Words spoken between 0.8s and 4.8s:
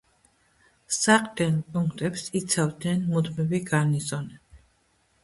საყრდენ პუნქტებს იცავდნენ მუდმივი გარნიზონები.